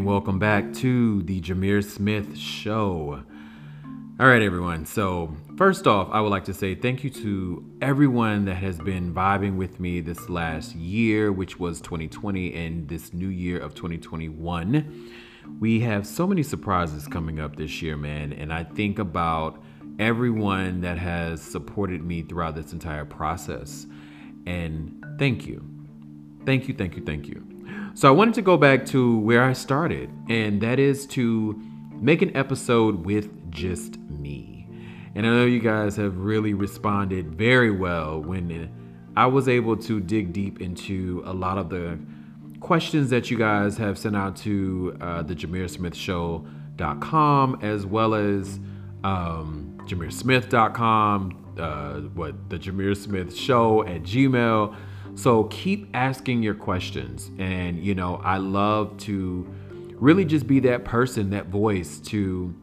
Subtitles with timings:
[0.00, 3.22] and welcome back to the Jameer Smith Show.
[4.18, 4.86] All right, everyone.
[4.86, 9.12] So, first off, I would like to say thank you to everyone that has been
[9.12, 15.10] vibing with me this last year, which was 2020, and this new year of 2021.
[15.60, 18.32] We have so many surprises coming up this year, man.
[18.32, 19.62] And I think about
[19.98, 23.86] everyone that has supported me throughout this entire process.
[24.46, 25.62] And thank you.
[26.46, 27.49] Thank you, thank you, thank you.
[27.94, 31.60] So I wanted to go back to where I started, and that is to
[31.92, 34.66] make an episode with just me.
[35.14, 38.70] And I know you guys have really responded very well when
[39.16, 41.98] I was able to dig deep into a lot of the
[42.60, 45.94] questions that you guys have sent out to uh, the Jameer Smith
[47.62, 48.60] as well as
[49.02, 54.76] um, JameerSmith.com, uh, what the Jameer Smith Show at Gmail.
[55.20, 57.30] So keep asking your questions.
[57.38, 59.46] And, you know, I love to
[59.96, 62.54] really just be that person, that voice to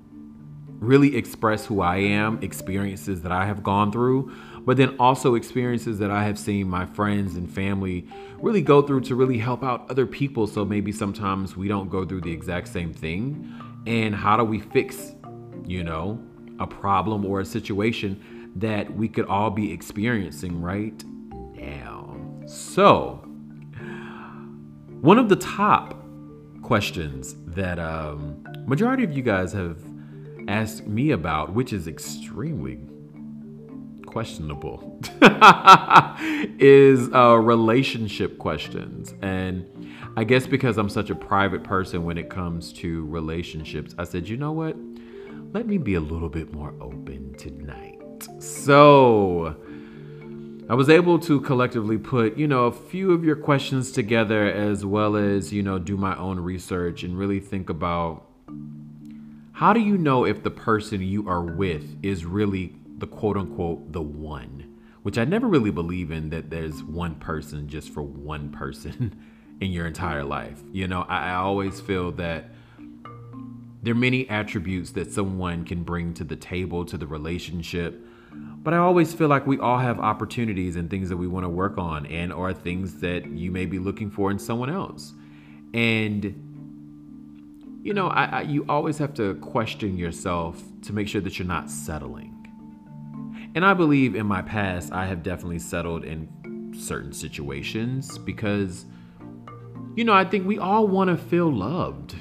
[0.80, 6.00] really express who I am, experiences that I have gone through, but then also experiences
[6.00, 8.08] that I have seen my friends and family
[8.40, 10.48] really go through to really help out other people.
[10.48, 13.54] So maybe sometimes we don't go through the exact same thing.
[13.86, 15.12] And how do we fix,
[15.64, 16.20] you know,
[16.60, 21.04] a problem or a situation that we could all be experiencing right
[21.54, 22.07] now?
[22.48, 23.16] So,
[25.02, 26.02] one of the top
[26.62, 29.78] questions that um, majority of you guys have
[30.48, 32.80] asked me about, which is extremely
[34.06, 34.98] questionable,
[36.58, 39.14] is uh, relationship questions.
[39.22, 44.06] And I guess because I'm such a private person when it comes to relationships, I
[44.06, 44.78] said, you know what?
[45.52, 48.00] Let me be a little bit more open tonight.
[48.40, 49.58] So,
[50.70, 54.86] I was able to collectively put, you know, a few of your questions together as
[54.86, 58.26] well as, you know, do my own research and really think about
[59.54, 63.94] how do you know if the person you are with is really the quote unquote
[63.94, 64.76] the one?
[65.04, 69.18] Which I never really believe in that there's one person just for one person
[69.62, 70.62] in your entire life.
[70.74, 72.50] You know, I, I always feel that
[73.84, 78.06] there are many attributes that someone can bring to the table, to the relationship
[78.64, 81.50] but I always feel like we all have opportunities and things that we want to
[81.50, 85.14] work on and or things that you may be looking for in someone else.
[85.74, 86.44] And
[87.88, 91.48] you know, I, I, you always have to question yourself to make sure that you're
[91.48, 92.34] not settling.
[93.56, 98.86] And I believe in my past, I have definitely settled in certain situations because,
[99.96, 102.14] you know, I think we all want to feel loved.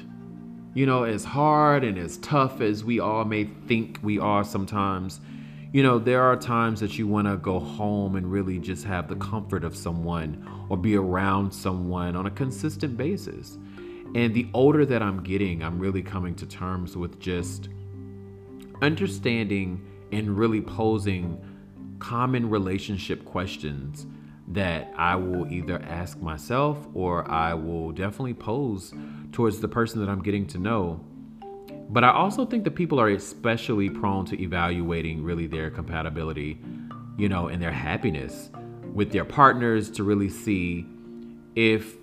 [0.73, 5.19] You know, as hard and as tough as we all may think we are sometimes,
[5.73, 9.07] you know, there are times that you want to go home and really just have
[9.07, 13.57] the comfort of someone or be around someone on a consistent basis.
[14.15, 17.69] And the older that I'm getting, I'm really coming to terms with just
[18.81, 21.43] understanding and really posing
[21.99, 24.05] common relationship questions
[24.49, 28.93] that I will either ask myself or I will definitely pose
[29.33, 31.01] towards the person that I'm getting to know
[31.89, 36.59] but I also think that people are especially prone to evaluating really their compatibility,
[37.17, 38.49] you know, and their happiness
[38.93, 40.85] with their partners to really see
[41.55, 41.95] if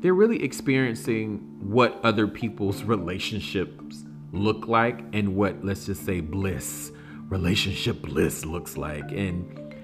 [0.00, 6.90] they're really experiencing what other people's relationships look like and what, let's just say, bliss,
[7.28, 9.12] relationship bliss looks like.
[9.12, 9.74] And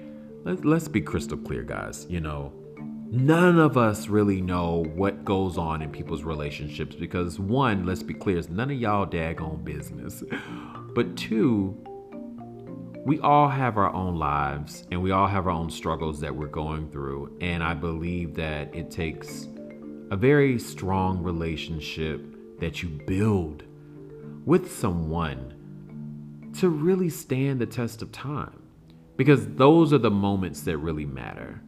[0.43, 2.51] let's be crystal clear, guys, you know,
[3.11, 8.13] none of us really know what goes on in people's relationships because one, let's be
[8.13, 10.23] clear, it's none of y'all daggone business.
[10.95, 11.77] But two,
[13.05, 16.47] we all have our own lives and we all have our own struggles that we're
[16.47, 17.37] going through.
[17.41, 19.47] And I believe that it takes
[20.09, 22.25] a very strong relationship
[22.59, 23.63] that you build
[24.45, 25.53] with someone
[26.57, 28.63] to really stand the test of time.
[29.15, 31.61] Because those are the moments that really matter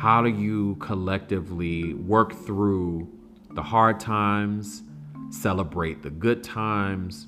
[0.00, 3.06] how do you collectively work through
[3.50, 4.82] the hard times,
[5.28, 7.26] celebrate the good times?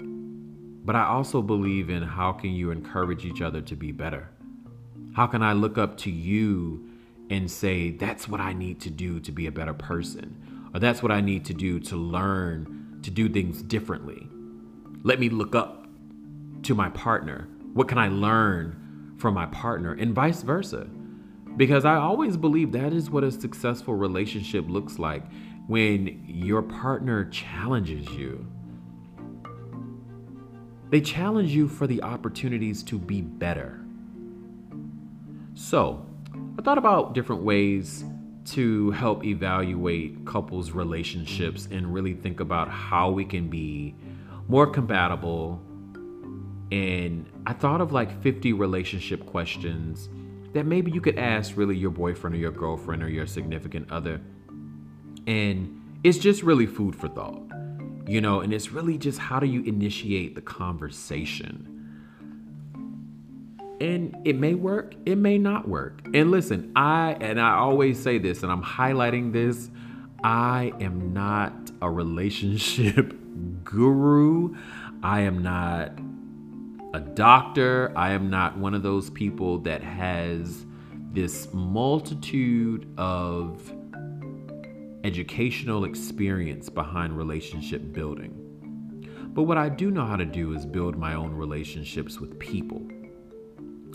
[0.00, 4.30] But I also believe in how can you encourage each other to be better?
[5.14, 6.90] How can I look up to you
[7.30, 10.70] and say, that's what I need to do to be a better person?
[10.74, 14.26] Or that's what I need to do to learn to do things differently?
[15.04, 15.86] Let me look up
[16.64, 17.46] to my partner.
[17.74, 19.92] What can I learn from my partner?
[19.92, 20.88] And vice versa.
[21.56, 25.22] Because I always believe that is what a successful relationship looks like
[25.68, 28.46] when your partner challenges you.
[30.90, 33.80] They challenge you for the opportunities to be better.
[35.54, 36.04] So,
[36.58, 38.04] I thought about different ways
[38.46, 43.94] to help evaluate couples' relationships and really think about how we can be
[44.48, 45.62] more compatible.
[46.70, 50.08] And I thought of like 50 relationship questions
[50.54, 54.20] that maybe you could ask really your boyfriend or your girlfriend or your significant other.
[55.26, 57.42] And it's just really food for thought,
[58.06, 61.70] you know, and it's really just how do you initiate the conversation?
[63.80, 66.00] And it may work, it may not work.
[66.14, 69.70] And listen, I, and I always say this, and I'm highlighting this
[70.22, 71.52] I am not
[71.82, 73.14] a relationship
[73.64, 74.56] guru.
[75.02, 75.92] I am not
[76.94, 77.92] a doctor.
[77.96, 80.64] I am not one of those people that has
[81.10, 83.72] this multitude of
[85.02, 88.32] educational experience behind relationship building.
[89.34, 92.86] But what I do know how to do is build my own relationships with people.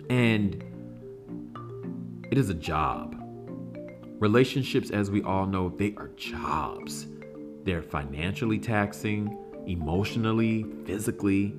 [0.10, 0.62] And
[2.30, 3.16] it is a job.
[4.20, 7.08] Relationships, as we all know, they are jobs.
[7.64, 9.38] They're financially taxing,
[9.68, 11.56] emotionally, physically,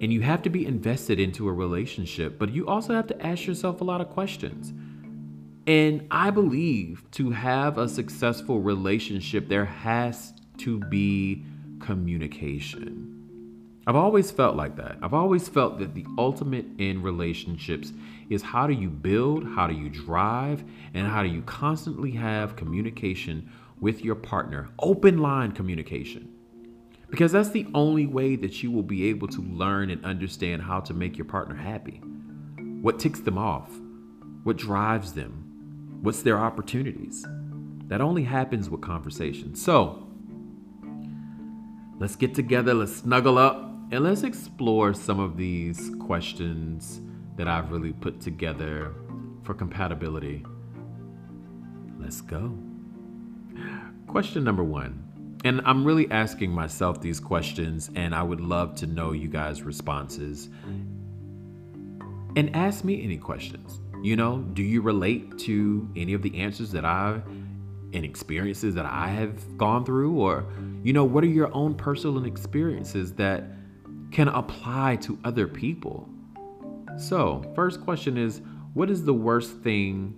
[0.00, 3.46] and you have to be invested into a relationship, but you also have to ask
[3.46, 4.72] yourself a lot of questions.
[5.66, 11.44] And I believe to have a successful relationship, there has to be
[11.80, 13.10] communication.
[13.86, 14.98] I've always felt like that.
[15.02, 17.92] I've always felt that the ultimate in relationships
[18.28, 20.64] is how do you build, how do you drive,
[20.94, 23.50] and how do you constantly have communication
[23.80, 26.28] with your partner, open line communication.
[27.10, 30.80] Because that's the only way that you will be able to learn and understand how
[30.80, 32.00] to make your partner happy.
[32.80, 33.70] What ticks them off?
[34.44, 35.98] What drives them?
[36.02, 37.26] What's their opportunities?
[37.88, 39.54] That only happens with conversation.
[39.54, 40.06] So,
[41.98, 47.00] let's get together, let's snuggle up, and let's explore some of these questions
[47.36, 48.94] that I've really put together
[49.42, 50.44] for compatibility.
[51.98, 52.56] Let's go.
[54.06, 55.09] Question number one
[55.44, 59.62] and I'm really asking myself these questions, and I would love to know you guys'
[59.62, 60.48] responses.
[62.36, 63.80] And ask me any questions.
[64.02, 67.26] You know, do you relate to any of the answers that I've
[67.92, 70.18] and experiences that I have gone through?
[70.20, 70.46] Or,
[70.82, 73.44] you know, what are your own personal experiences that
[74.12, 76.08] can apply to other people?
[76.98, 78.42] So, first question is
[78.74, 80.14] what is the worst thing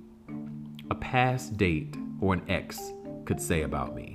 [0.91, 2.93] a past date or an ex
[3.25, 4.12] could say about me?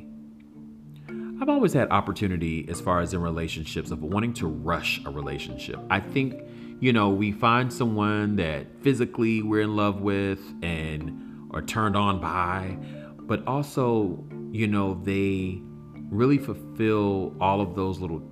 [1.40, 5.80] I've always had opportunity as far as in relationships of wanting to rush a relationship.
[5.88, 6.42] I think,
[6.80, 12.20] you know, we find someone that physically we're in love with and are turned on
[12.20, 12.76] by,
[13.20, 15.62] but also, you know, they
[16.10, 18.24] really fulfill all of those little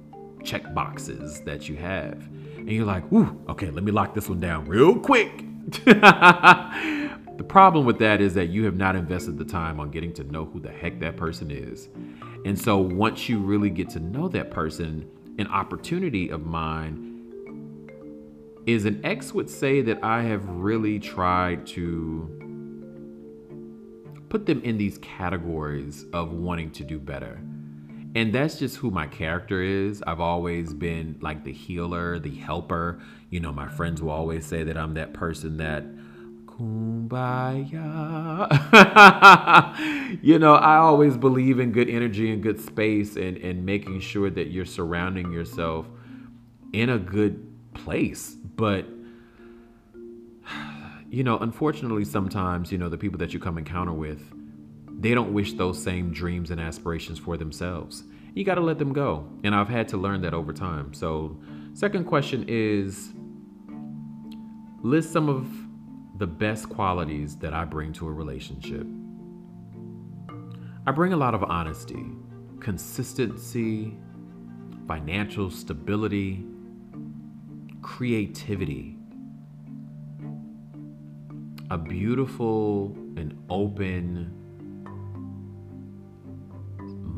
[0.43, 2.27] check boxes that you have.
[2.57, 5.45] And you're like, "Ooh, okay, let me lock this one down real quick."
[5.85, 10.23] the problem with that is that you have not invested the time on getting to
[10.23, 11.89] know who the heck that person is.
[12.45, 15.09] And so once you really get to know that person,
[15.39, 17.11] an opportunity of mine
[18.67, 22.29] is an ex would say that I have really tried to
[24.29, 27.39] put them in these categories of wanting to do better.
[28.13, 30.03] And that's just who my character is.
[30.05, 33.01] I've always been like the healer, the helper.
[33.31, 35.83] You know, my friends will always say that I'm that person that
[36.57, 38.47] kumbaya.
[40.21, 44.29] you know, I always believe in good energy and good space and, and making sure
[44.29, 45.87] that you're surrounding yourself
[46.73, 48.35] in a good place.
[48.55, 48.85] But,
[51.09, 54.21] you know, unfortunately, sometimes, you know, the people that you come encounter with,
[54.97, 58.03] they don't wish those same dreams and aspirations for themselves.
[58.33, 59.27] You got to let them go.
[59.43, 60.93] And I've had to learn that over time.
[60.93, 61.37] So,
[61.73, 63.11] second question is
[64.81, 65.64] list some of
[66.17, 68.87] the best qualities that I bring to a relationship.
[70.87, 72.05] I bring a lot of honesty,
[72.59, 73.97] consistency,
[74.87, 76.45] financial stability,
[77.81, 78.97] creativity,
[81.71, 84.44] a beautiful and open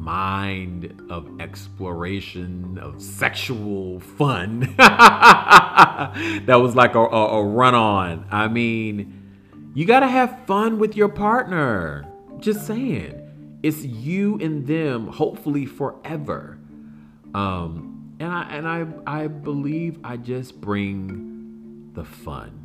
[0.08, 4.62] mind of exploration, of sexual fun.
[4.78, 8.26] that was like a, a, a run on.
[8.32, 12.06] I mean, you got to have fun with your partner.
[12.40, 13.60] Just saying.
[13.64, 16.58] It's you and them, hopefully forever.
[17.34, 22.64] Um, and I and I I believe I just bring the fun.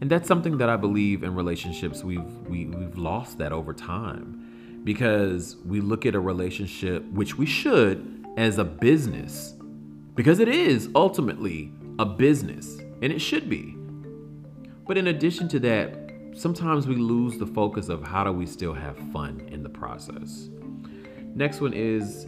[0.00, 4.37] And that's something that I believe in relationships we've we, we've lost that over time
[4.84, 9.54] because we look at a relationship, which we should, as a business.
[10.14, 13.76] Because it is ultimately a business, and it should be.
[14.86, 18.72] But in addition to that, sometimes we lose the focus of how do we still
[18.72, 20.48] have fun in the process.
[21.34, 22.26] Next one is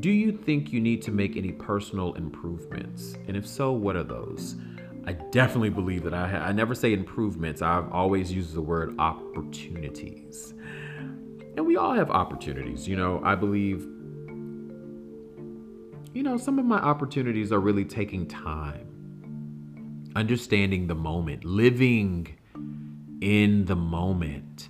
[0.00, 3.14] Do you think you need to make any personal improvements?
[3.28, 4.56] And if so, what are those?
[5.04, 8.94] I definitely believe that I, ha- I never say improvements, I've always used the word
[8.98, 10.54] opportunities.
[11.72, 12.86] We all have opportunities.
[12.86, 13.80] You know, I believe,
[16.12, 22.36] you know, some of my opportunities are really taking time, understanding the moment, living
[23.22, 24.68] in the moment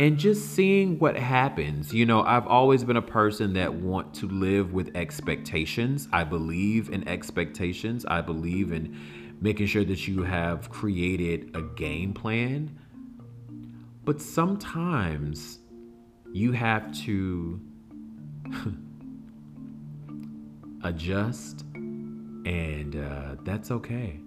[0.00, 1.92] and just seeing what happens.
[1.92, 6.08] You know, I've always been a person that want to live with expectations.
[6.14, 8.06] I believe in expectations.
[8.06, 12.74] I believe in making sure that you have created a game plan.
[14.06, 15.58] But sometimes
[16.36, 17.58] you have to
[20.84, 24.20] adjust, and uh, that's okay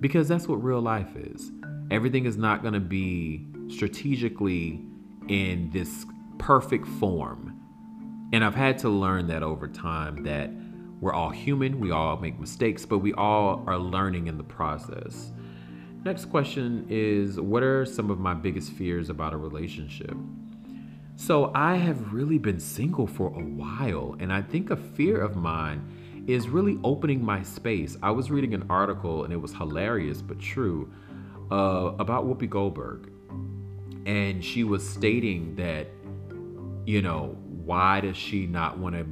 [0.00, 1.50] because that's what real life is.
[1.90, 4.80] Everything is not going to be strategically
[5.26, 6.06] in this
[6.38, 7.60] perfect form.
[8.32, 10.50] And I've had to learn that over time that
[11.00, 15.32] we're all human, we all make mistakes, but we all are learning in the process.
[16.04, 20.16] Next question is What are some of my biggest fears about a relationship?
[21.20, 25.34] So, I have really been single for a while, and I think a fear of
[25.34, 27.96] mine is really opening my space.
[28.04, 30.92] I was reading an article, and it was hilarious but true,
[31.50, 33.10] uh, about Whoopi Goldberg.
[34.06, 35.88] And she was stating that,
[36.86, 39.04] you know, why does she not want to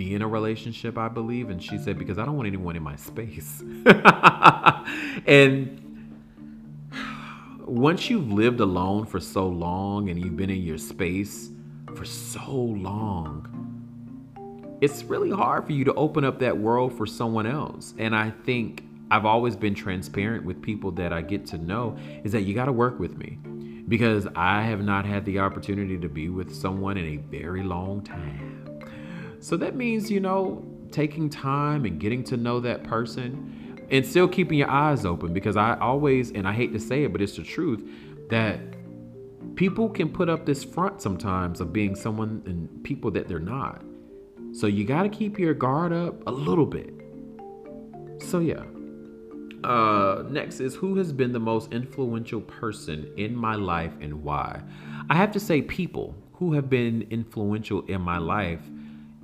[0.00, 1.50] be in a relationship, I believe.
[1.50, 3.60] And she said, because I don't want anyone in my space.
[5.26, 5.79] and
[7.70, 11.50] once you've lived alone for so long and you've been in your space
[11.94, 13.46] for so long,
[14.80, 17.94] it's really hard for you to open up that world for someone else.
[17.96, 22.32] And I think I've always been transparent with people that I get to know is
[22.32, 23.38] that you got to work with me
[23.86, 28.02] because I have not had the opportunity to be with someone in a very long
[28.02, 28.80] time.
[29.38, 33.59] So that means, you know, taking time and getting to know that person
[33.90, 37.12] and still keeping your eyes open because I always, and I hate to say it,
[37.12, 37.82] but it's the truth,
[38.30, 38.60] that
[39.56, 43.82] people can put up this front sometimes of being someone and people that they're not.
[44.52, 46.94] So you got to keep your guard up a little bit.
[48.20, 48.62] So, yeah.
[49.62, 54.62] Uh, next is who has been the most influential person in my life and why?
[55.10, 58.62] I have to say, people who have been influential in my life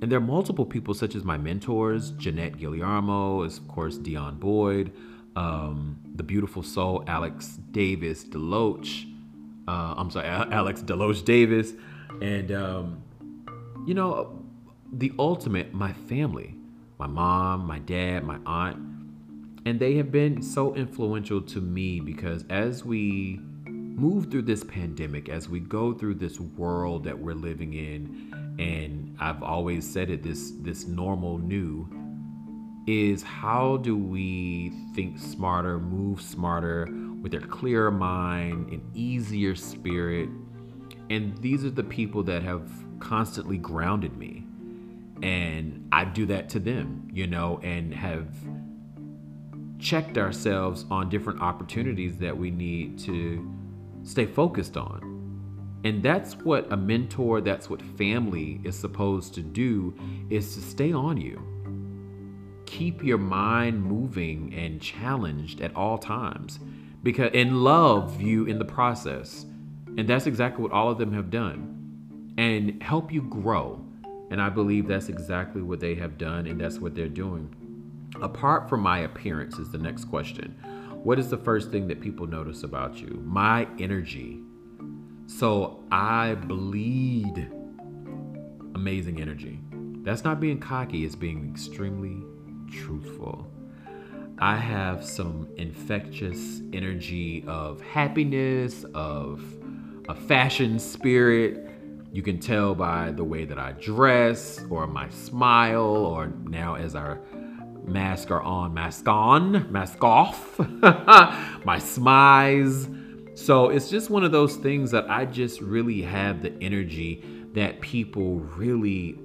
[0.01, 4.91] and there are multiple people, such as my mentors, Jeanette Guillermo, of course Dion Boyd,
[5.35, 9.11] um, the beautiful soul Alex Davis Deloach.
[9.67, 11.73] Uh, I'm sorry, Alex Deloach Davis,
[12.21, 13.03] and um,
[13.87, 14.43] you know,
[14.91, 16.55] the ultimate, my family,
[16.99, 18.77] my mom, my dad, my aunt,
[19.65, 25.27] and they have been so influential to me because as we move through this pandemic,
[25.27, 30.23] as we go through this world that we're living in, and I've always said it,
[30.23, 31.87] this this normal new
[32.87, 36.87] is how do we think smarter, move smarter
[37.21, 40.29] with a clearer mind, an easier spirit.
[41.09, 44.45] And these are the people that have constantly grounded me.
[45.21, 48.29] And I do that to them, you know, and have
[49.79, 53.53] checked ourselves on different opportunities that we need to
[54.03, 55.16] stay focused on.
[55.87, 59.95] And that's what a mentor, that's what family is supposed to do
[60.29, 61.41] is to stay on you.
[62.65, 66.59] Keep your mind moving and challenged at all times
[67.03, 69.45] because and love you in the process.
[69.97, 72.33] And that's exactly what all of them have done.
[72.37, 73.81] And help you grow.
[74.29, 77.55] And I believe that's exactly what they have done and that's what they're doing.
[78.21, 80.53] Apart from my appearance is the next question.
[81.01, 83.23] What is the first thing that people notice about you?
[83.25, 84.41] My energy.
[85.27, 87.51] So I bleed
[88.75, 89.59] amazing energy.
[90.03, 92.23] That's not being cocky, it's being extremely
[92.71, 93.45] truthful.
[94.39, 99.43] I have some infectious energy of happiness, of
[100.07, 101.69] a fashion spirit.
[102.13, 106.95] You can tell by the way that I dress, or my smile, or now as
[106.95, 107.19] our
[107.83, 112.93] mask are on, mask on, mask off, my smize.
[113.37, 117.81] So it's just one of those things that I just really have the energy that
[117.81, 119.19] people really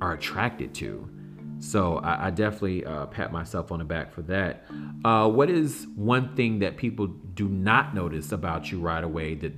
[0.00, 1.10] are attracted to.
[1.58, 4.66] So I, I definitely uh, pat myself on the back for that.
[5.04, 9.52] Uh, what is one thing that people do not notice about you right away that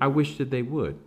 [0.00, 0.98] I wish that they would?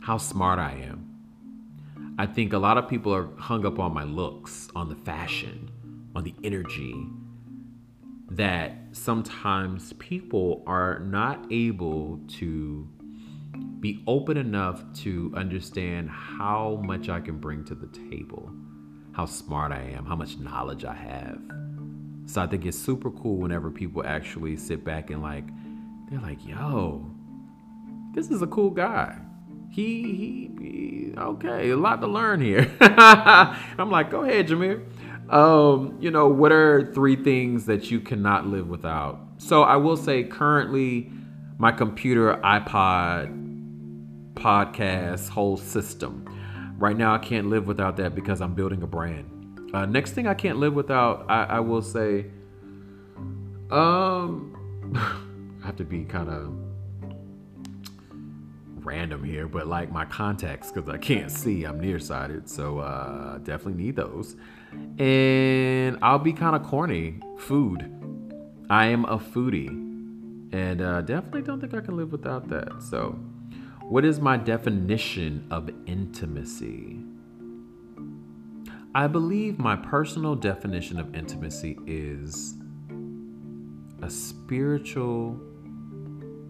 [0.00, 2.14] How smart I am.
[2.18, 5.70] I think a lot of people are hung up on my looks, on the fashion,
[6.16, 6.94] on the energy.
[8.36, 12.88] That sometimes people are not able to
[13.80, 18.50] be open enough to understand how much I can bring to the table,
[19.12, 21.38] how smart I am, how much knowledge I have.
[22.26, 25.44] So I think it's super cool whenever people actually sit back and like,
[26.10, 27.10] they're like, yo,
[28.14, 29.18] this is a cool guy.
[29.70, 32.70] He, he, he okay, a lot to learn here.
[32.80, 34.84] I'm like, go ahead, Jameer.
[35.30, 39.20] Um, you know, what are three things that you cannot live without?
[39.38, 41.10] So I will say currently
[41.58, 46.26] my computer, iPod, podcast, whole system.
[46.78, 49.70] Right now I can't live without that because I'm building a brand.
[49.72, 52.26] Uh, next thing I can't live without, I, I will say,
[53.70, 54.90] um,
[55.62, 56.54] I have to be kind of
[58.84, 61.64] random here, but like my contacts because I can't see.
[61.64, 64.36] I'm nearsighted, so uh, definitely need those.
[64.98, 67.20] And I'll be kind of corny.
[67.38, 67.90] Food.
[68.70, 72.82] I am a foodie, and uh, definitely don't think I can live without that.
[72.82, 73.18] So,
[73.82, 77.00] what is my definition of intimacy?
[78.94, 82.54] I believe my personal definition of intimacy is
[84.00, 85.38] a spiritual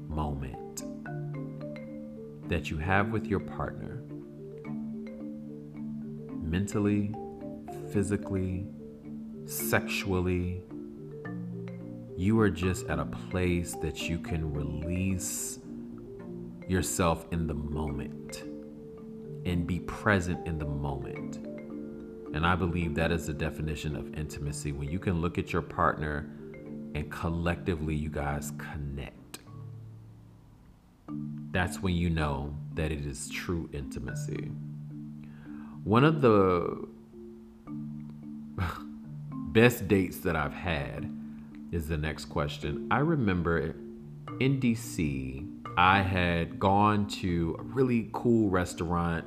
[0.09, 0.85] moment
[2.49, 4.05] that you have with your partner
[6.55, 7.13] mentally,
[7.95, 8.67] physically,
[9.47, 10.61] sexually.
[12.17, 15.61] You are just at a place that you can release
[16.69, 18.43] yourself in the moment
[19.47, 21.37] and be present in the moment.
[22.35, 25.63] And I believe that is the definition of intimacy when you can look at your
[25.63, 26.29] partner
[26.97, 29.39] and collectively you guys connect.
[31.53, 34.51] That's when you know that it is true intimacy.
[35.85, 36.89] One of the
[39.31, 41.11] best dates that I've had
[41.73, 42.89] is the next question.
[42.91, 43.75] I remember
[44.41, 49.25] in DC, I had gone to a really cool restaurant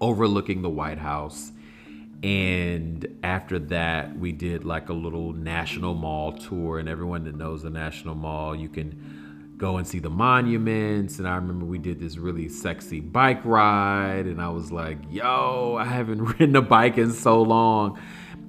[0.00, 1.52] overlooking the White House
[2.22, 6.78] and after that, we did like a little National Mall tour.
[6.78, 11.18] And everyone that knows the National Mall, you can go and see the monuments.
[11.18, 14.26] And I remember we did this really sexy bike ride.
[14.26, 17.98] And I was like, yo, I haven't ridden a bike in so long.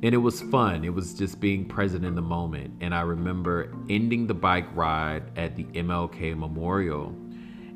[0.04, 0.84] And it was fun.
[0.84, 2.74] It was just being present in the moment.
[2.82, 7.16] And I remember ending the bike ride at the MLK Memorial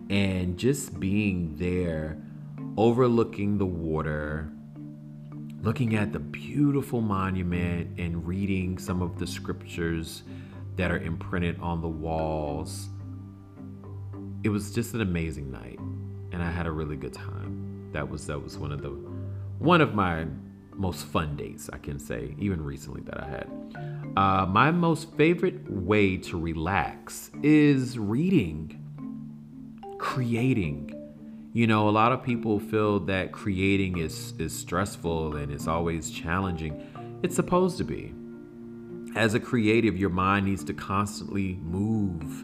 [0.10, 2.18] and just being there,
[2.78, 4.52] overlooking the water
[5.66, 10.22] looking at the beautiful monument and reading some of the scriptures
[10.76, 12.90] that are imprinted on the walls.
[14.44, 15.80] It was just an amazing night
[16.32, 17.90] and I had a really good time.
[17.94, 18.90] That was that was one of the
[19.58, 20.28] one of my
[20.78, 24.14] most fun dates I can say, even recently that I had.
[24.18, 28.82] Uh, my most favorite way to relax is reading,
[29.98, 30.92] creating,
[31.54, 36.12] you know, a lot of people feel that creating is is stressful and it's always
[36.12, 36.86] challenging.
[37.24, 38.14] It's supposed to be.
[39.16, 42.44] As a creative, your mind needs to constantly move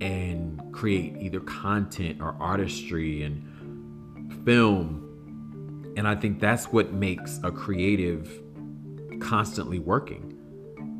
[0.00, 5.05] and create either content or artistry and film.
[5.96, 8.42] And I think that's what makes a creative
[9.18, 10.34] constantly working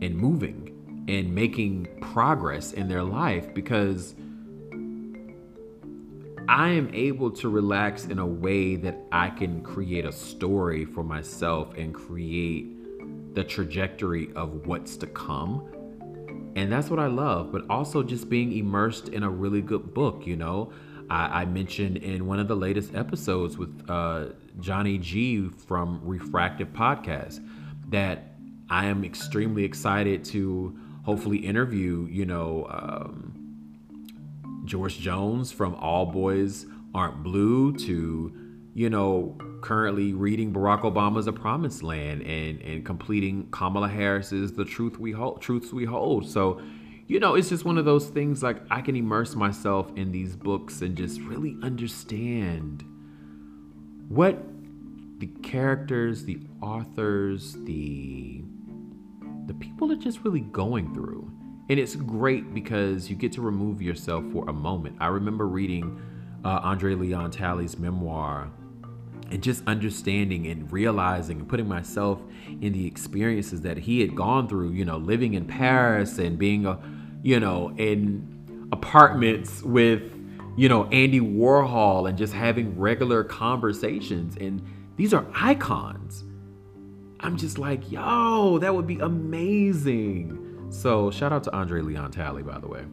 [0.03, 4.15] and moving and making progress in their life because
[6.49, 11.03] I am able to relax in a way that I can create a story for
[11.03, 15.69] myself and create the trajectory of what's to come.
[16.55, 20.27] And that's what I love, but also just being immersed in a really good book,
[20.27, 20.73] you know.
[21.11, 24.27] I, I mentioned in one of the latest episodes with uh,
[24.61, 27.47] Johnny G from Refractive Podcast
[27.89, 28.35] that
[28.69, 33.33] I am extremely excited to hopefully interview, you know, um,
[34.65, 38.33] George Jones from All Boys Aren't Blue to,
[38.75, 44.65] you know, currently reading Barack Obama's A Promised Land and and completing Kamala Harris's The
[44.65, 46.29] Truth We Hold Truths We Hold.
[46.29, 46.61] So,
[47.09, 50.35] you know, it's just one of those things like I can immerse myself in these
[50.35, 52.85] books and just really understand
[54.09, 54.43] what
[55.19, 58.43] the characters, the authors, the
[59.47, 61.31] the people are just really going through.
[61.69, 64.97] And it's great because you get to remove yourself for a moment.
[65.01, 66.01] I remember reading
[66.45, 68.51] uh, Andre Leon Talley's memoir
[69.31, 72.21] and just understanding and realizing and putting myself
[72.61, 76.67] in the experiences that he had gone through, you know, living in Paris and being
[76.67, 76.79] a,
[77.23, 80.03] you know, in apartments with,
[80.57, 84.37] you know, Andy Warhol and just having regular conversations.
[84.37, 84.63] And
[84.97, 86.25] these are icons.
[87.21, 92.43] I'm just like, yo, that would be amazing So shout out to Andre Leon Talley,
[92.43, 92.85] by the way.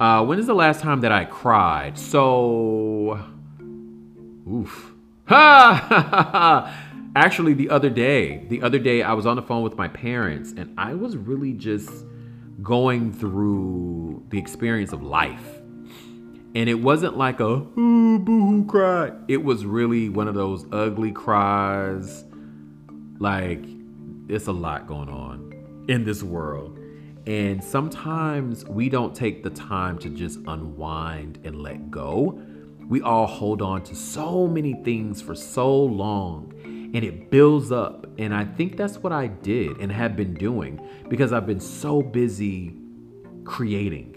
[0.00, 1.98] Uh, when is the last time that I cried?
[1.98, 3.20] So,
[4.48, 4.92] oof.
[5.26, 6.84] Ha!
[7.16, 10.52] Actually, the other day, the other day, I was on the phone with my parents,
[10.56, 11.90] and I was really just
[12.62, 15.60] going through the experience of life.
[16.54, 19.12] And it wasn't like a ooh, boo cry.
[19.28, 22.24] It was really one of those ugly cries.
[23.18, 23.64] Like,
[24.28, 26.78] it's a lot going on in this world.
[27.26, 32.40] And sometimes we don't take the time to just unwind and let go.
[32.88, 36.54] We all hold on to so many things for so long
[36.94, 38.06] and it builds up.
[38.18, 42.02] And I think that's what I did and have been doing because I've been so
[42.02, 42.74] busy
[43.44, 44.16] creating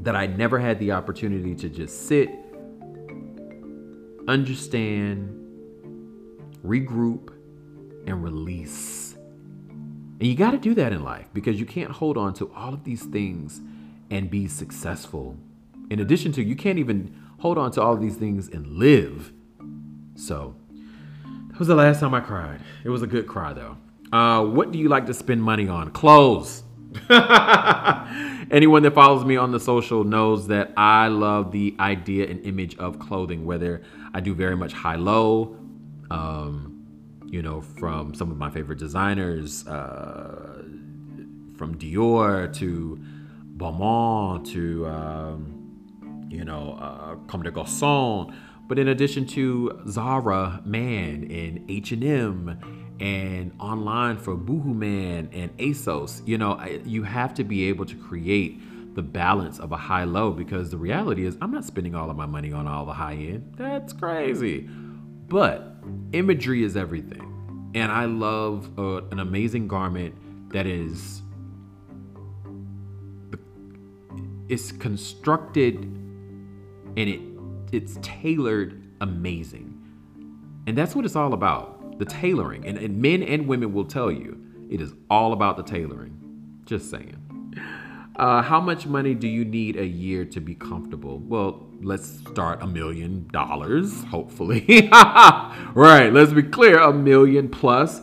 [0.00, 2.30] that I never had the opportunity to just sit,
[4.28, 5.32] understand,
[6.64, 7.30] regroup,
[8.06, 9.14] and release.
[10.18, 12.72] And you got to do that in life because you can't hold on to all
[12.72, 13.60] of these things
[14.10, 15.36] and be successful.
[15.90, 19.32] In addition to, you can't even hold on to all of these things and live.
[20.14, 20.56] So,
[21.56, 22.60] that was the last time I cried.
[22.84, 23.78] It was a good cry though.
[24.12, 25.90] Uh, what do you like to spend money on?
[25.90, 26.62] Clothes.
[28.50, 32.76] Anyone that follows me on the social knows that I love the idea and image
[32.76, 35.56] of clothing, whether I do very much high low,
[36.10, 36.86] um,
[37.24, 40.62] you know, from some of my favorite designers, uh,
[41.56, 43.00] from Dior to
[43.56, 48.30] Balmain to, um, you know, uh, Comme des Garçons.
[48.68, 52.58] But in addition to Zara Man and H&M
[52.98, 57.94] and online for Boohoo Man and ASOS, you know, you have to be able to
[57.94, 58.60] create
[58.96, 62.16] the balance of a high low because the reality is I'm not spending all of
[62.16, 63.54] my money on all the high end.
[63.56, 64.62] That's crazy.
[65.28, 65.76] But
[66.12, 67.72] imagery is everything.
[67.74, 71.22] And I love uh, an amazing garment that is
[74.48, 75.76] it's constructed
[76.96, 77.20] and it
[77.72, 79.72] it's tailored amazing.
[80.66, 81.98] And that's what it's all about.
[81.98, 82.66] The tailoring.
[82.66, 86.62] And, and men and women will tell you it is all about the tailoring.
[86.64, 87.22] Just saying.
[88.16, 91.18] Uh, how much money do you need a year to be comfortable?
[91.18, 94.88] Well, let's start a million dollars, hopefully.
[94.92, 98.00] right, let's be clear a million plus.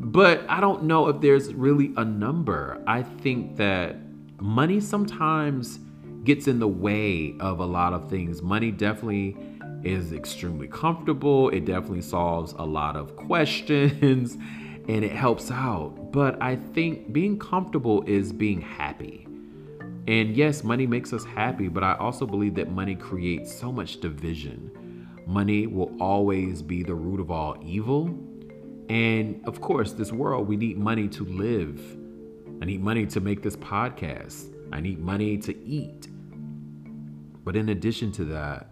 [0.00, 2.82] But I don't know if there's really a number.
[2.86, 3.96] I think that
[4.40, 5.78] money sometimes
[6.28, 8.42] gets in the way of a lot of things.
[8.42, 9.34] Money definitely
[9.82, 16.12] is extremely comfortable, it definitely solves a lot of questions and it helps out.
[16.12, 19.26] But I think being comfortable is being happy.
[20.06, 23.98] And yes, money makes us happy, but I also believe that money creates so much
[24.00, 25.08] division.
[25.26, 28.08] Money will always be the root of all evil.
[28.90, 31.80] And of course, this world, we need money to live.
[32.60, 34.54] I need money to make this podcast.
[34.74, 36.08] I need money to eat.
[37.48, 38.66] But in addition to that,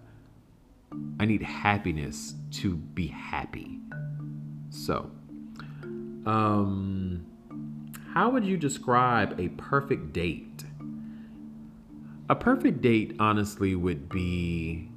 [1.18, 3.80] I need happiness to be happy.
[4.68, 5.10] So,
[6.26, 7.24] um,
[8.12, 10.64] how would you describe a perfect date?
[12.28, 14.90] A perfect date, honestly, would be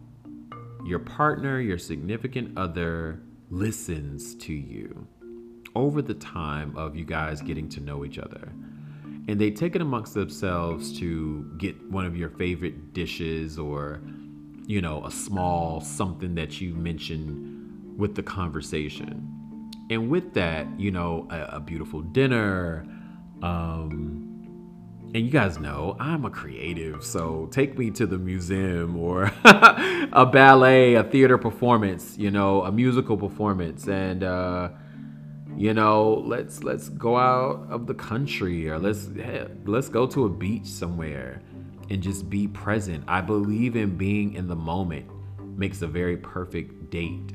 [0.86, 5.08] your partner, your significant other listens to you
[5.74, 8.52] over the time of you guys getting to know each other.
[9.30, 14.02] And they take it amongst themselves to get one of your favorite dishes or,
[14.66, 20.90] you know, a small something that you mentioned with the conversation and with that, you
[20.90, 22.88] know, a, a beautiful dinner.
[23.44, 24.26] Um,
[25.14, 30.26] and you guys know I'm a creative, so take me to the museum or a
[30.26, 34.70] ballet, a theater performance, you know, a musical performance, and uh,
[35.58, 39.10] you know, let's let's go out of the country or let's
[39.66, 41.42] let's go to a beach somewhere
[41.90, 43.04] and just be present.
[43.08, 45.10] I believe in being in the moment
[45.58, 47.34] makes a very perfect date.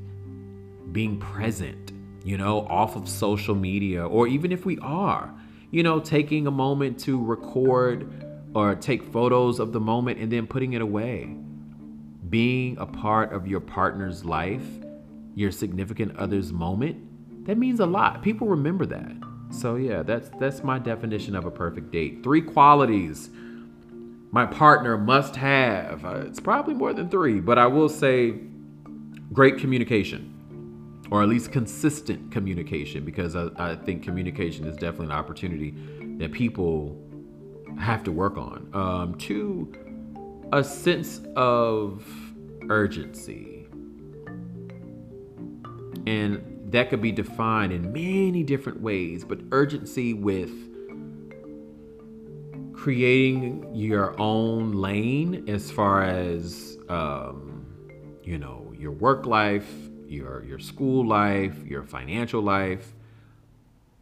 [0.92, 1.92] Being present
[2.24, 5.32] you know, off of social media, or even if we are,
[5.70, 8.10] you know, taking a moment to record
[8.54, 11.36] or take photos of the moment and then putting it away.
[12.30, 14.64] Being a part of your partner's life,
[15.34, 16.96] your significant other's moment,
[17.44, 18.22] that means a lot.
[18.22, 19.12] People remember that.
[19.50, 22.22] So yeah, that's that's my definition of a perfect date.
[22.22, 23.30] Three qualities
[24.34, 26.04] my partner must have.
[26.04, 28.34] Uh, it's probably more than 3, but I will say
[29.32, 35.12] great communication or at least consistent communication because I, I, think communication is definitely an
[35.12, 35.72] opportunity
[36.18, 37.00] that people
[37.78, 38.68] have to work on.
[38.72, 39.72] Um, two,
[40.52, 42.04] a sense of
[42.68, 43.68] urgency.
[46.08, 50.50] And that could be defined in many different ways, but urgency with
[52.72, 57.64] creating your own lane as far as um,
[58.22, 59.70] you know your work life,
[60.06, 62.94] your your school life, your financial life.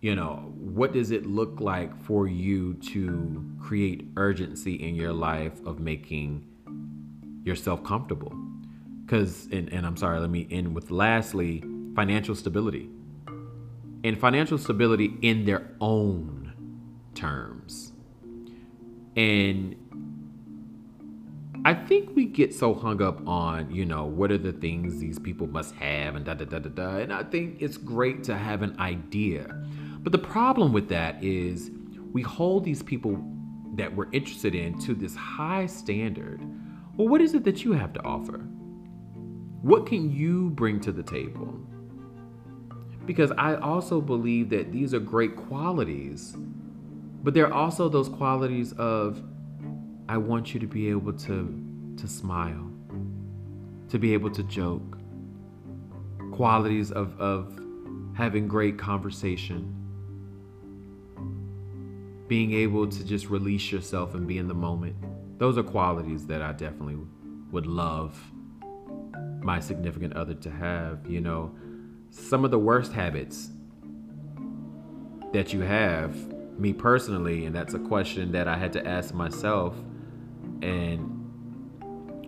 [0.01, 5.65] You know, what does it look like for you to create urgency in your life
[5.65, 6.45] of making
[7.45, 8.33] yourself comfortable?
[9.05, 11.63] Because, and, and I'm sorry, let me end with lastly,
[11.95, 12.89] financial stability.
[14.05, 16.53] And financial stability in their own
[17.15, 17.93] terms.
[19.17, 19.77] And
[21.65, 25.19] I think we get so hung up on, you know, what are the things these
[25.19, 26.97] people must have and da da da da da.
[26.97, 29.47] And I think it's great to have an idea.
[30.01, 31.71] But the problem with that is
[32.13, 33.23] we hold these people
[33.77, 36.41] that we're interested in to this high standard.
[36.97, 38.39] Well, what is it that you have to offer?
[39.63, 41.61] What can you bring to the table?
[43.07, 46.37] Because I also believe that these are great qualities,
[47.23, 49.23] but there are also those qualities of
[50.09, 52.71] I want you to be able to to smile,
[53.89, 54.99] to be able to joke.
[56.33, 57.61] Qualities of, of
[58.15, 59.75] having great conversation.
[62.29, 64.97] Being able to just release yourself and be in the moment.
[65.39, 66.99] Those are qualities that I definitely
[67.51, 68.19] would love
[69.43, 71.07] my significant other to have.
[71.07, 71.55] You know,
[72.13, 73.51] some of the worst habits
[75.33, 76.15] that you have,
[76.59, 79.75] me personally, and that's a question that I had to ask myself
[80.61, 81.09] and,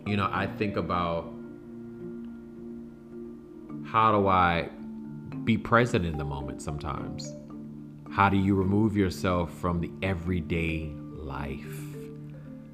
[0.06, 1.30] you know, I think about
[3.84, 4.70] how do I
[5.44, 7.30] be present in the moment sometimes?
[8.10, 11.78] How do you remove yourself from the everyday life?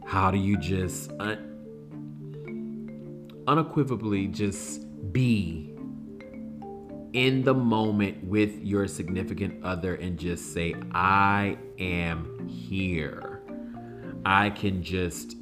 [0.06, 1.48] How do you just un-
[3.48, 5.74] unequivocally just be
[7.12, 13.42] in the moment with your significant other and just say, I am here.
[14.24, 15.36] I can just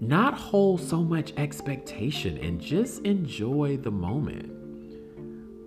[0.00, 4.54] not hold so much expectation and just enjoy the moment.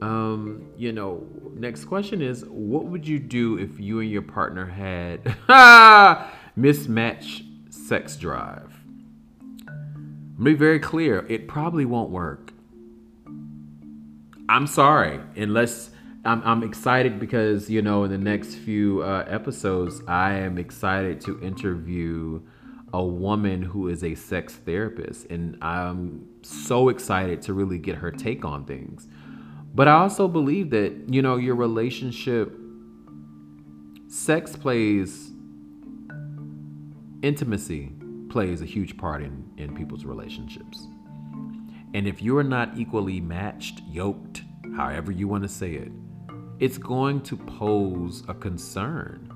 [0.02, 4.66] Um, you know, next question is what would you do if you and your partner
[4.66, 5.36] had
[6.56, 8.74] mismatched sex drive?
[10.42, 12.51] Be very clear, it probably won't work.
[14.52, 15.92] I'm sorry, unless
[16.26, 21.22] I'm, I'm excited because, you know, in the next few uh, episodes, I am excited
[21.22, 22.42] to interview
[22.92, 25.28] a woman who is a sex therapist.
[25.28, 29.08] And I'm so excited to really get her take on things.
[29.74, 32.54] But I also believe that, you know, your relationship,
[34.10, 35.32] sex plays,
[37.22, 37.94] intimacy
[38.30, 40.88] plays a huge part in, in people's relationships.
[41.94, 44.44] And if you're not equally matched, yoked,
[44.76, 45.92] however you want to say it,
[46.60, 49.32] it's going to pose a concern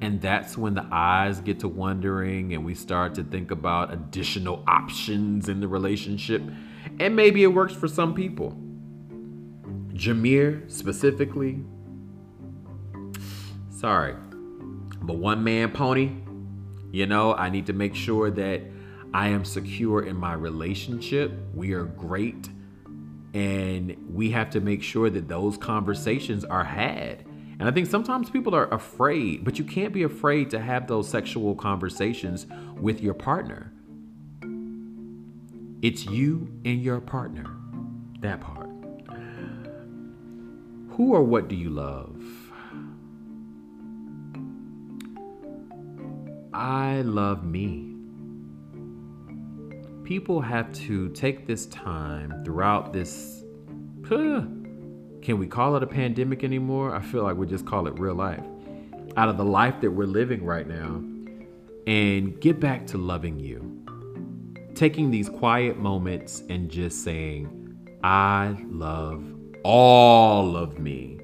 [0.00, 4.62] and that's when the eyes get to wondering and we start to think about additional
[4.66, 6.42] options in the relationship.
[7.00, 8.56] And maybe it works for some people.
[9.94, 11.64] Jameer specifically,
[13.70, 14.14] sorry,
[15.00, 16.12] but one man pony,
[16.92, 18.60] you know, I need to make sure that
[19.16, 21.32] I am secure in my relationship.
[21.54, 22.48] We are great.
[23.34, 27.26] And we have to make sure that those conversations are had
[27.58, 31.08] and I think sometimes people are afraid, but you can't be afraid to have those
[31.08, 32.46] sexual conversations
[32.78, 33.72] with your partner.
[35.80, 37.46] It's you and your partner.
[38.20, 38.68] That part.
[40.90, 42.22] Who or what do you love?
[46.52, 47.95] I love me.
[50.06, 53.42] People have to take this time throughout this.
[54.08, 56.94] Can we call it a pandemic anymore?
[56.94, 58.44] I feel like we just call it real life.
[59.16, 61.02] Out of the life that we're living right now,
[61.88, 63.84] and get back to loving you.
[64.76, 69.24] Taking these quiet moments and just saying, I love
[69.64, 71.18] all of me.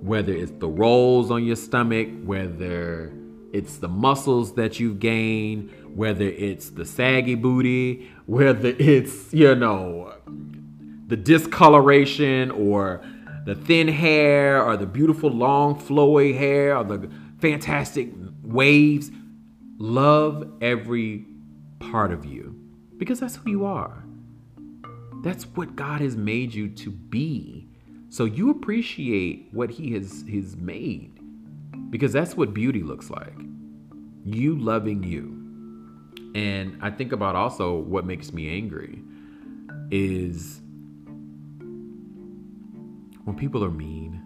[0.00, 3.12] Whether it's the rolls on your stomach, whether
[3.52, 10.14] it's the muscles that you've gained, whether it's the saggy booty, whether it's, you know,
[11.06, 13.02] the discoloration or
[13.44, 18.10] the thin hair or the beautiful long flowy hair or the fantastic
[18.42, 19.10] waves.
[19.78, 21.24] Love every
[21.78, 22.54] part of you
[22.98, 24.04] because that's who you are.
[25.22, 27.68] That's what God has made you to be.
[28.10, 31.18] So you appreciate what he has, has made
[31.90, 33.34] because that's what beauty looks like.
[34.24, 35.39] You loving you.
[36.34, 39.02] And I think about also what makes me angry
[39.90, 40.60] is
[43.24, 44.22] when people are mean,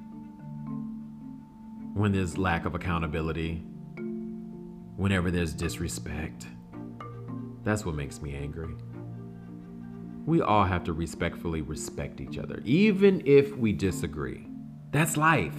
[1.95, 3.63] when there's lack of accountability,
[4.97, 6.47] whenever there's disrespect.
[7.63, 8.75] That's what makes me angry.
[10.27, 14.47] We all have to respectfully respect each other, even if we disagree.
[14.91, 15.57] That's life.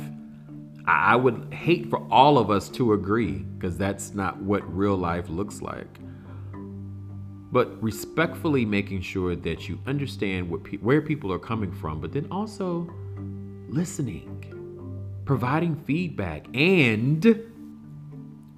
[0.87, 5.29] I would hate for all of us to agree because that's not what real life
[5.29, 5.99] looks like.
[7.51, 12.27] But respectfully making sure that you understand pe- where people are coming from, but then
[12.31, 12.89] also
[13.69, 17.43] listening, providing feedback, and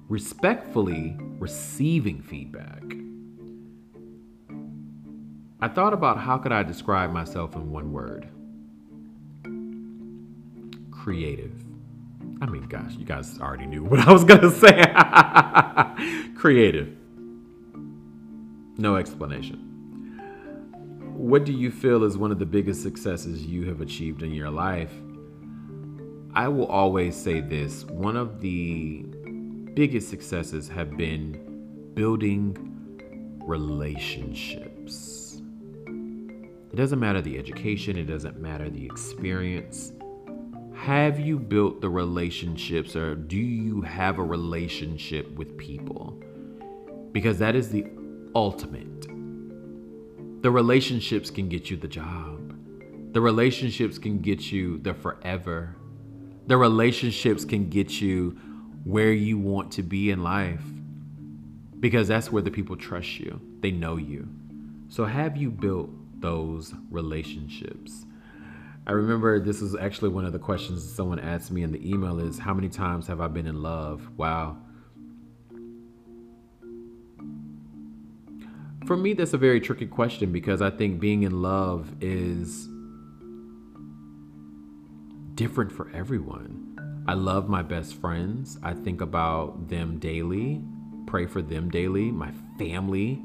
[0.08, 2.82] respectfully receiving feedback.
[5.60, 8.28] I thought about how could I describe myself in one word?
[10.90, 11.52] Creative.
[12.40, 14.82] I mean, gosh, you guys already knew what I was going to say.
[16.36, 16.97] Creative.
[18.80, 19.58] No explanation.
[21.16, 24.50] What do you feel is one of the biggest successes you have achieved in your
[24.50, 24.92] life?
[26.32, 29.02] I will always say this one of the
[29.74, 32.56] biggest successes have been building
[33.44, 35.42] relationships.
[36.70, 39.90] It doesn't matter the education, it doesn't matter the experience.
[40.76, 46.16] Have you built the relationships or do you have a relationship with people?
[47.10, 47.84] Because that is the
[48.34, 49.02] ultimate.
[50.42, 52.54] The relationships can get you the job.
[53.12, 55.76] The relationships can get you the forever.
[56.46, 58.38] The relationships can get you
[58.84, 60.62] where you want to be in life
[61.80, 63.40] because that's where the people trust you.
[63.60, 64.28] They know you.
[64.88, 68.04] So, have you built those relationships?
[68.86, 72.18] I remember this was actually one of the questions someone asked me in the email
[72.20, 74.08] is how many times have I been in love?
[74.16, 74.56] Wow.
[78.88, 82.66] For me, that's a very tricky question because I think being in love is
[85.34, 87.04] different for everyone.
[87.06, 88.56] I love my best friends.
[88.62, 90.62] I think about them daily,
[91.06, 93.20] pray for them daily, my family.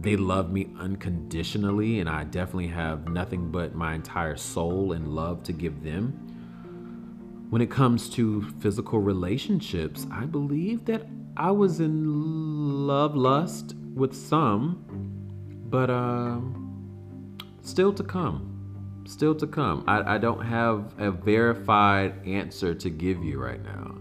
[0.00, 5.42] They love me unconditionally, and I definitely have nothing but my entire soul and love
[5.42, 7.46] to give them.
[7.50, 11.02] When it comes to physical relationships, I believe that
[11.36, 14.84] I was in love lust with some,
[15.70, 16.40] but uh,
[17.62, 19.02] still to come.
[19.06, 19.84] Still to come.
[19.86, 23.96] I, I don't have a verified answer to give you right now.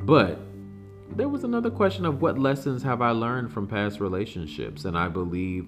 [0.00, 0.38] But
[1.10, 4.84] there was another question of what lessons have I learned from past relationships?
[4.84, 5.66] And I believe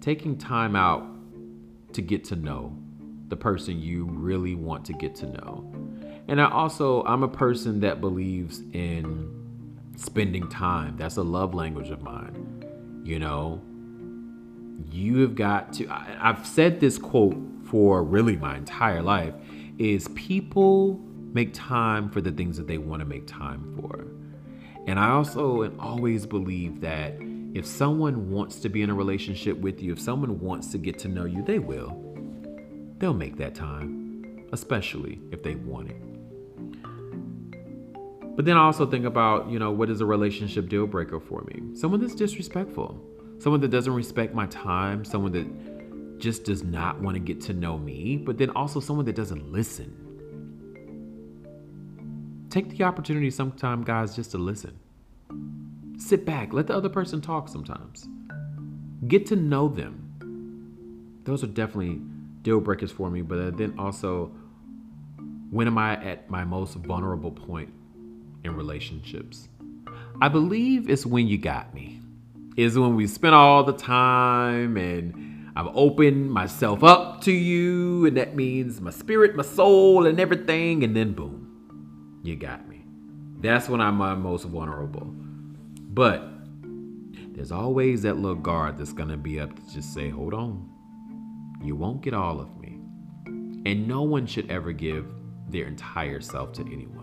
[0.00, 1.06] taking time out
[1.92, 2.76] to get to know
[3.28, 5.81] the person you really want to get to know.
[6.28, 9.42] And I also, I'm a person that believes in
[9.96, 10.96] spending time.
[10.96, 12.64] That's a love language of mine.
[13.04, 13.60] You know,
[14.90, 19.34] you have got to, I, I've said this quote for really my entire life
[19.78, 21.00] is people
[21.32, 24.06] make time for the things that they want to make time for.
[24.86, 27.14] And I also and always believe that
[27.54, 30.98] if someone wants to be in a relationship with you, if someone wants to get
[31.00, 31.98] to know you, they will.
[32.98, 36.11] They'll make that time, especially if they want it.
[38.34, 41.42] But then I also think about, you know, what is a relationship deal breaker for
[41.42, 41.76] me?
[41.76, 42.98] Someone that's disrespectful,
[43.38, 47.52] someone that doesn't respect my time, someone that just does not want to get to
[47.52, 49.98] know me, but then also someone that doesn't listen.
[52.48, 54.78] Take the opportunity sometime, guys, just to listen.
[55.98, 58.08] Sit back, let the other person talk sometimes.
[59.08, 61.20] Get to know them.
[61.24, 62.00] Those are definitely
[62.40, 64.32] deal breakers for me, but then also,
[65.50, 67.70] when am I at my most vulnerable point
[68.44, 69.48] in relationships?
[70.20, 72.00] I believe it's when you got me.
[72.56, 78.16] Is when we spend all the time and I've opened myself up to you, and
[78.16, 82.84] that means my spirit, my soul, and everything, and then boom, you got me.
[83.40, 85.06] That's when I'm my most vulnerable.
[85.06, 86.24] But
[87.34, 90.70] there's always that little guard that's gonna be up to just say, hold on,
[91.62, 92.78] you won't get all of me.
[93.66, 95.06] And no one should ever give
[95.48, 97.01] their entire self to anyone.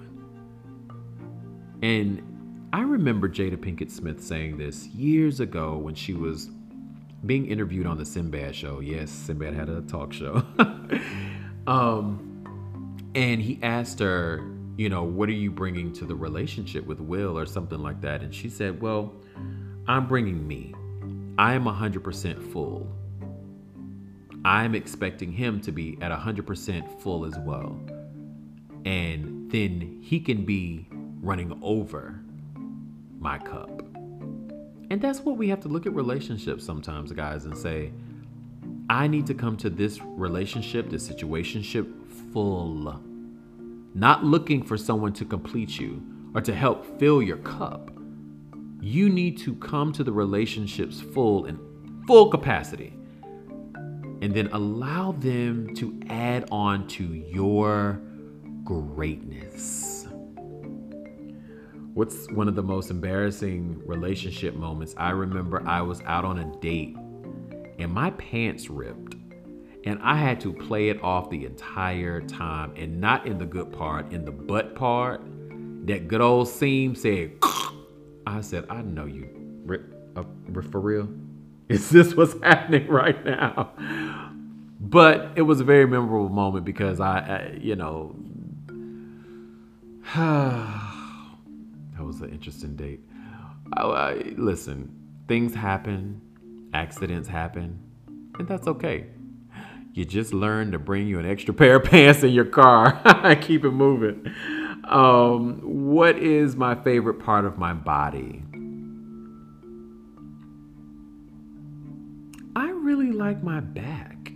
[1.81, 6.49] And I remember Jada Pinkett Smith saying this years ago when she was
[7.25, 8.79] being interviewed on the Sinbad show.
[8.79, 10.43] Yes, Sinbad had a talk show.
[11.67, 12.43] um,
[13.15, 14.43] and he asked her,
[14.77, 18.21] you know, what are you bringing to the relationship with Will or something like that?
[18.21, 19.13] And she said, well,
[19.87, 20.73] I'm bringing me.
[21.37, 22.87] I am 100% full.
[24.45, 27.77] I'm expecting him to be at 100% full as well.
[28.85, 30.87] And then he can be
[31.21, 32.21] running over
[33.19, 33.81] my cup.
[34.91, 37.91] And that's what we have to look at relationships sometimes, guys, and say,
[38.89, 41.87] I need to come to this relationship, this situationship
[42.33, 43.01] full.
[43.93, 46.01] not looking for someone to complete you
[46.33, 47.91] or to help fill your cup.
[48.81, 51.59] You need to come to the relationships full and
[52.07, 52.93] full capacity
[54.21, 58.01] and then allow them to add on to your
[58.63, 59.98] greatness.
[61.93, 64.93] What's one of the most embarrassing relationship moments?
[64.95, 66.95] I remember I was out on a date
[67.79, 69.15] and my pants ripped.
[69.85, 73.71] And I had to play it off the entire time and not in the good
[73.71, 75.21] part, in the butt part.
[75.87, 77.31] That good old seam said,
[78.27, 79.29] I said, I know you.
[79.65, 80.23] Rip, uh,
[80.69, 81.09] for real?
[81.69, 83.71] Is this what's happening right now?
[84.79, 88.15] But it was a very memorable moment because I, I you know,
[91.99, 93.01] that was an interesting date.
[93.73, 94.89] I, I, listen,
[95.27, 96.21] things happen,
[96.73, 97.77] accidents happen,
[98.39, 99.07] and that's okay.
[99.91, 103.41] You just learn to bring you an extra pair of pants in your car and
[103.41, 104.33] keep it moving.
[104.85, 108.43] Um, what is my favorite part of my body?
[112.55, 114.31] I really like my back,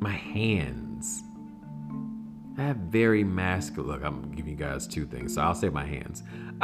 [0.00, 0.85] my hands.
[2.58, 3.90] I have very masculine.
[3.90, 6.22] Look, I'm giving you guys two things, so I'll say my hands.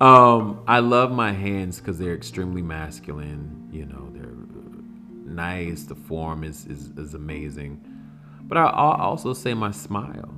[0.00, 3.68] um, I love my hands because they're extremely masculine.
[3.70, 4.32] You know, they're
[5.30, 5.84] nice.
[5.84, 7.84] The form is is, is amazing.
[8.42, 10.34] But I, I'll also say my smile.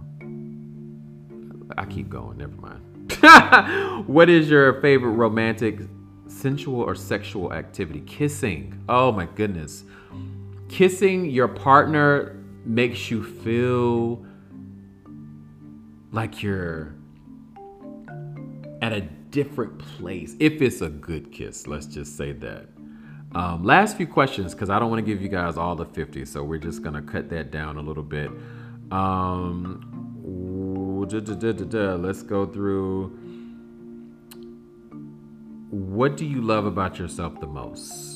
[1.79, 2.39] I keep going.
[2.39, 4.07] Never mind.
[4.09, 5.79] what is your favorite romantic,
[6.27, 8.01] sensual, or sexual activity?
[8.01, 8.83] Kissing.
[8.89, 9.85] Oh my goodness.
[10.69, 14.25] Kissing your partner makes you feel
[16.13, 16.95] like you're
[18.81, 19.01] at a
[19.31, 20.37] different place.
[20.39, 22.69] If it's a good kiss, let's just say that.
[23.35, 26.25] Um, last few questions, because I don't want to give you guys all the 50,
[26.25, 28.31] so we're just to cut that down a little bit.
[28.93, 30.05] Um,
[31.97, 33.09] let's go through.
[35.71, 38.14] What do you love about yourself the most?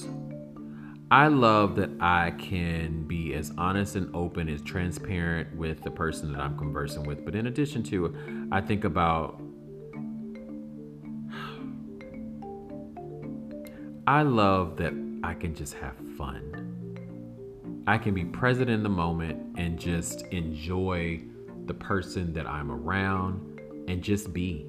[1.11, 6.31] I love that I can be as honest and open, as transparent with the person
[6.33, 7.25] that I'm conversing with.
[7.25, 8.15] But in addition to,
[8.53, 9.41] I think about
[14.07, 14.93] I love that
[15.23, 17.85] I can just have fun.
[17.87, 21.23] I can be present in the moment and just enjoy
[21.65, 24.67] the person that I'm around and just be.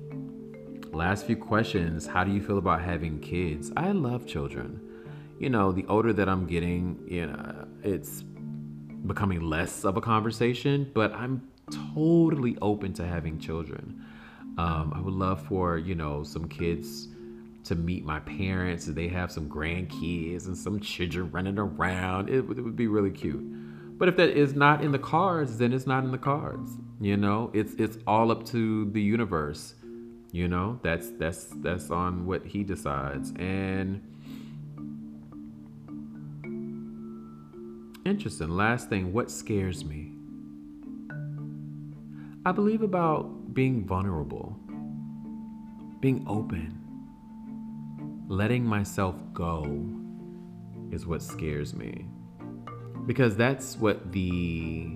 [0.94, 3.74] Last few questions How do you feel about having kids?
[3.76, 4.89] I love children
[5.40, 10.92] you know, the older that I'm getting, you know, it's becoming less of a conversation,
[10.94, 11.48] but I'm
[11.94, 14.06] totally open to having children.
[14.58, 17.08] Um, I would love for, you know, some kids
[17.64, 22.30] to meet my parents they have some grandkids and some children running around.
[22.30, 23.98] It, it would be really cute.
[23.98, 26.72] But if that is not in the cards, then it's not in the cards.
[27.00, 29.76] You know, it's it's all up to the universe.
[30.32, 33.34] You know, that's that's that's on what he decides.
[33.38, 34.02] And
[38.06, 38.50] Interesting.
[38.50, 40.14] Last thing, what scares me?
[42.46, 44.56] I believe about being vulnerable,
[46.00, 46.80] being open,
[48.28, 49.66] letting myself go
[50.92, 52.06] is what scares me.
[53.06, 54.92] Because that's what the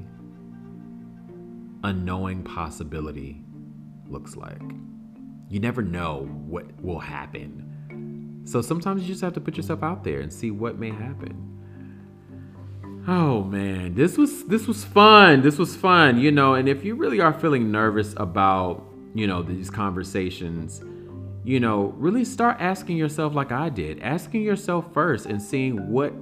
[1.83, 3.43] unknowing possibility
[4.07, 4.61] looks like.
[5.49, 8.41] You never know what will happen.
[8.45, 11.62] So sometimes you just have to put yourself out there and see what may happen.
[13.05, 15.41] Oh man, this was this was fun.
[15.41, 18.81] This was fun, you know, and if you really are feeling nervous about,
[19.13, 20.81] you know, these conversations,
[21.43, 24.01] you know, really start asking yourself like I did.
[24.01, 26.13] Asking yourself first and seeing what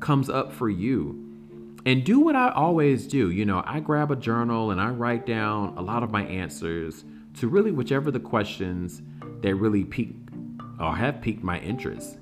[0.00, 1.24] comes up for you.
[1.86, 3.30] And do what I always do.
[3.30, 7.06] You know, I grab a journal and I write down a lot of my answers
[7.38, 9.00] to really whichever the questions
[9.40, 10.16] that really pique
[10.78, 12.18] or have piqued my interest.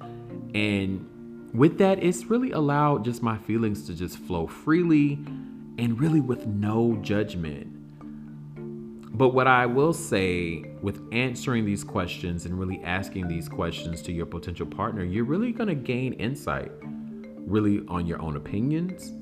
[0.54, 1.08] And
[1.54, 5.14] with that, it's really allowed just my feelings to just flow freely
[5.78, 7.72] and really with no judgment.
[9.16, 14.12] But what I will say with answering these questions and really asking these questions to
[14.12, 16.70] your potential partner, you're really going to gain insight
[17.46, 19.12] really on your own opinions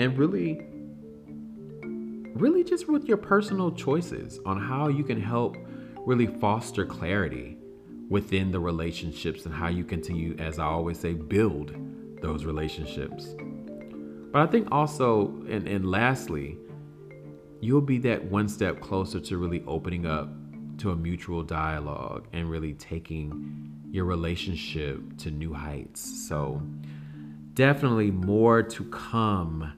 [0.00, 0.66] and really
[2.34, 5.56] really just with your personal choices on how you can help
[6.06, 7.56] really foster clarity
[8.08, 11.74] within the relationships and how you continue, as I always say, build
[12.20, 13.34] those relationships.
[14.32, 16.56] But I think also, and, and lastly,
[17.60, 20.30] you'll be that one step closer to really opening up
[20.78, 26.28] to a mutual dialogue and really taking your relationship to new heights.
[26.28, 26.62] So,
[27.54, 29.72] definitely more to come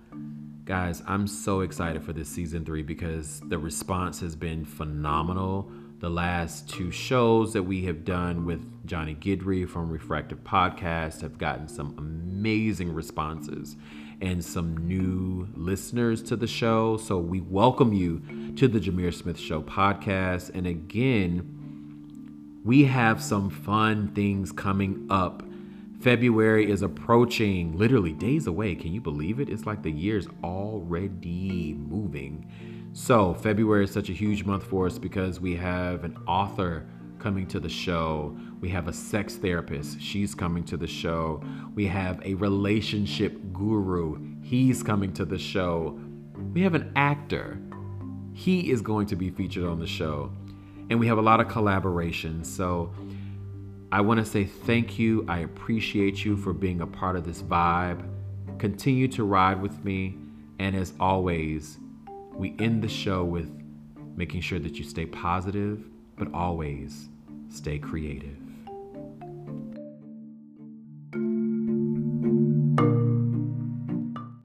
[0.64, 5.70] Guys, I'm so excited for this season three because the response has been phenomenal.
[6.04, 11.38] The last two shows that we have done with Johnny Guidry from Refractive Podcast have
[11.38, 13.78] gotten some amazing responses
[14.20, 16.98] and some new listeners to the show.
[16.98, 18.20] So we welcome you
[18.56, 20.54] to the Jameer Smith Show podcast.
[20.54, 25.42] And again, we have some fun things coming up
[26.04, 28.74] February is approaching, literally days away.
[28.74, 29.48] Can you believe it?
[29.48, 32.46] It's like the year's already moving.
[32.96, 36.86] So, February is such a huge month for us because we have an author
[37.18, 38.38] coming to the show.
[38.60, 40.00] We have a sex therapist.
[40.00, 41.42] She's coming to the show.
[41.74, 44.24] We have a relationship guru.
[44.42, 45.98] He's coming to the show.
[46.52, 47.58] We have an actor.
[48.32, 50.30] He is going to be featured on the show.
[50.88, 52.46] And we have a lot of collaborations.
[52.46, 52.94] So,
[53.90, 55.24] I want to say thank you.
[55.26, 58.08] I appreciate you for being a part of this vibe.
[58.60, 60.16] Continue to ride with me.
[60.60, 61.78] And as always,
[62.36, 63.50] we end the show with
[64.16, 65.84] making sure that you stay positive,
[66.16, 67.08] but always
[67.48, 68.43] stay creative.